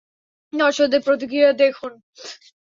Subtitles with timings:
[0.53, 1.91] দর্শকদের প্রতিক্রিয়া দেখুন!